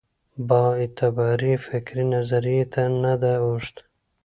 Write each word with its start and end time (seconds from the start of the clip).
بااعتبارې 0.47 1.53
فکري 1.67 2.03
نظریې 2.15 2.63
ته 2.73 2.83
نه 3.03 3.13
ده 3.21 3.33
اوښتې. 3.45 3.81